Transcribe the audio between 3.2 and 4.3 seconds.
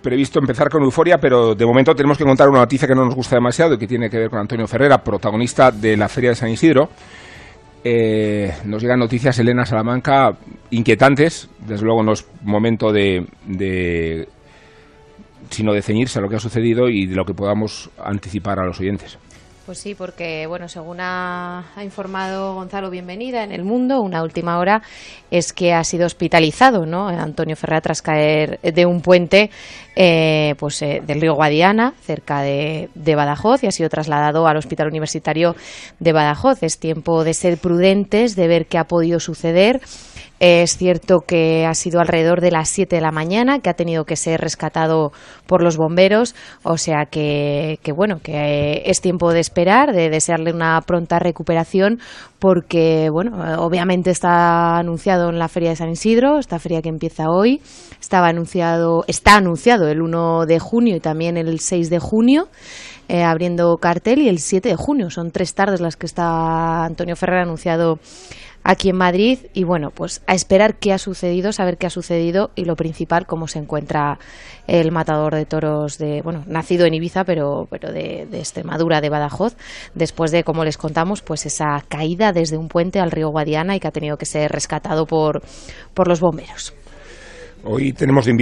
demasiado y que tiene que ver